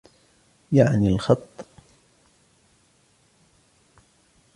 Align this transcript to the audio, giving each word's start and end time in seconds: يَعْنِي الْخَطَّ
يَعْنِي 0.71 1.07
الْخَطَّ 1.09 1.65